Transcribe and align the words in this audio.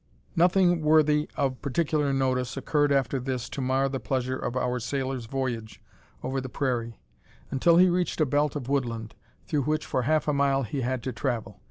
Nothing 0.35 0.81
worthy 0.81 1.29
of 1.37 1.61
particular 1.61 2.11
notice 2.11 2.57
occurred 2.57 2.91
after 2.91 3.19
this 3.19 3.47
to 3.49 3.61
mar 3.61 3.87
the 3.87 3.99
pleasure 3.99 4.35
of 4.35 4.55
our 4.57 4.79
sailor's 4.79 5.27
"voyage" 5.27 5.79
over 6.23 6.41
the 6.41 6.49
prairie 6.49 6.97
until 7.51 7.77
he 7.77 7.87
reached 7.87 8.19
a 8.19 8.25
belt 8.25 8.55
of 8.55 8.67
woodland, 8.67 9.13
through 9.45 9.61
which 9.65 9.85
for 9.85 10.01
half 10.01 10.27
a 10.27 10.33
mile 10.33 10.63
he 10.63 10.81
had 10.81 11.03
to 11.03 11.11
travel. 11.13 11.59